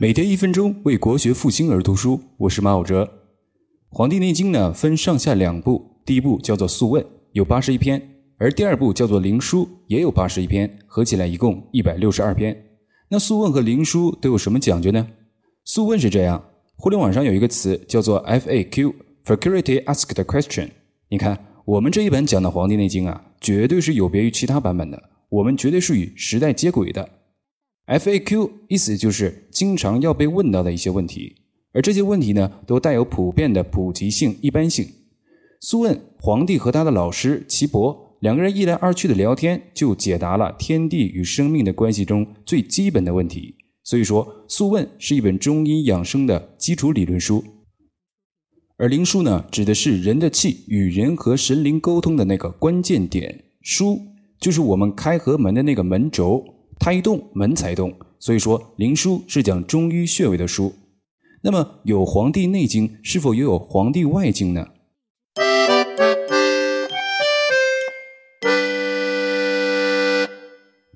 [0.00, 2.20] 每天一分钟，为国学复兴而读书。
[2.36, 3.02] 我是马偶哲。
[3.88, 7.02] 《黄帝内经》呢，分上下两部，第一部叫做《素问》，
[7.32, 8.00] 有八十一篇；
[8.36, 12.56] 而第二部叫做《灵书》，也有八十一篇，合起来一共一百六十二篇。
[13.08, 15.04] 那《素问》和《灵书》都有什么讲究呢？
[15.64, 16.44] 《素问》是这样：
[16.76, 20.68] 互联网上有一个词叫做 FAQ（Frequently Asked Question）。
[21.08, 27.17] 你看，我们这一本讲的《黄帝内经》啊，绝对是有别于其他版本的，我们绝对是与时代接轨的。
[27.88, 31.36] FAQ 意思就是经常要被问到的一些问题，
[31.72, 34.86] 而这些问题呢，都带有普遍的普及性、一般性。
[35.60, 43.54] 苏问皇帝和他的老师岐伯两个人一来二去的聊天，就解答了天地与生命的关系中最基本的问题。
[43.82, 47.42] 所以说，《素问》是一本中医养生的基础理论书，
[48.76, 53.98] 而灵枢呢，指的是人的气与人和神灵沟通的那个关键点，枢
[54.38, 56.44] 就是我们开合门的那个门轴。
[56.78, 57.92] 它一动，门才动。
[58.20, 60.74] 所以说，灵枢是讲中医穴位的书。
[61.42, 64.68] 那么，有《黄帝内经》，是否也有《黄帝外经》呢？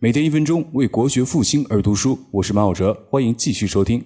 [0.00, 2.18] 每天一分钟，为国学复兴而读书。
[2.30, 4.04] 我是马晓哲，欢迎继续收听。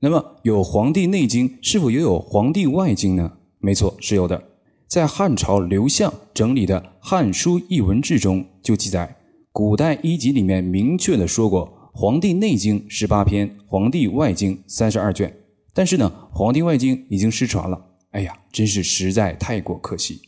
[0.00, 3.38] 那么，有《黄帝内经》，是否也有《黄帝外经》呢？
[3.58, 4.50] 没错，是有的。
[4.86, 9.16] 在汉朝刘向整理的《汉书艺文志》中就记载。
[9.54, 15.32] 古代医籍里面明确的说过，《黄帝内经》十八篇，《黄帝外经》三十二卷。
[15.72, 17.92] 但是呢，《黄帝外经》已经失传了。
[18.10, 20.20] 哎呀，真是实在太过可惜。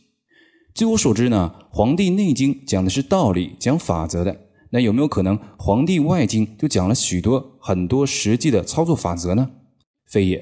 [0.73, 4.43] 据我所知呢，《黄帝内经》讲的是道理、讲法则的。
[4.69, 9.49] 那有没有可能，《黄帝外经》就讲了许多很多实际的操作法则呢？
[10.05, 10.41] 非也。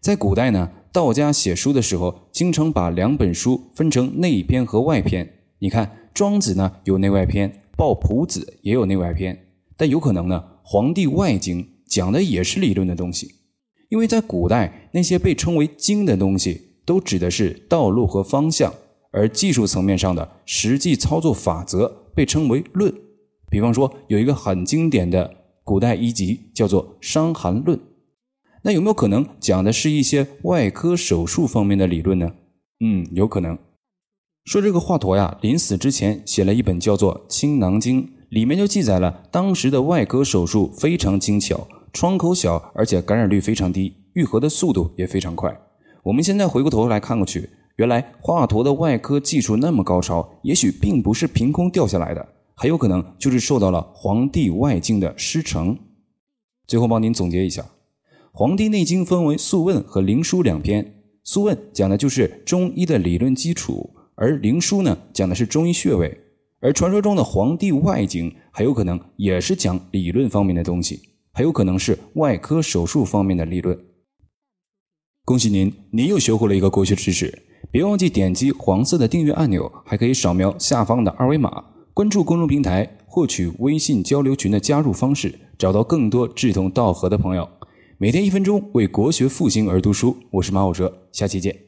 [0.00, 5.34] 在古代呢，道家写书的时候，经常把两本书分成内篇和外篇。
[5.60, 7.62] 你看，《庄子》呢有内外篇。
[7.78, 9.38] 抱朴子也有内外篇，
[9.76, 13.36] 但有可能呢，《黄帝外经》讲的也是理论的东西，
[13.88, 18.74] 因为在古代那些被称为经的东西，都指的是道路和方向，
[19.12, 22.92] 而技术层面上的实际操作法则被称为论。
[23.48, 27.78] 比方说，有一个很经典的古代医籍叫做《伤寒论》，
[28.62, 32.32] 那有没有可能讲的是一些外科手术方面的理论呢？
[32.80, 33.56] 嗯，有可能。
[34.48, 45.54] 说这个华佗呀，临死之前写了一本叫做《青囊经》，里面就记载了当时的外科手术非常精巧，创口小，而且感染率非常低，愈合的速度也非常快。
[46.02, 55.78] 我们现在回过头来看过去，原来华佗的外科技术那么高超，也许并不是凭空掉下来的，很有可能就是受到了《黄帝外经》的师承。
[56.66, 57.60] 最后帮您总结一下，
[58.32, 60.82] 《黄帝内经》分为《素问》和《灵枢》两篇，
[61.22, 63.90] 《素问》讲的就是中医的理论基础。
[64.20, 66.20] 而灵枢呢，讲的是中医穴位，
[66.60, 71.00] 而传说中的《黄帝外经》很有可能也是讲理论方面的东西，
[71.32, 73.78] 很有可能是外科手术方面的理论。
[75.24, 77.42] 恭喜您，您又学会了一个国学知识。
[77.70, 81.64] 别忘记点击黄色的订阅按钮，还可以扫描下方的二维码，
[81.94, 87.48] 关注公众平台，获取微信交流群的加入方式，找到更多志同道合的朋友。
[87.98, 90.16] 每天一分钟，为国学复兴而读书。
[90.32, 91.67] 我是马武哲，下期见。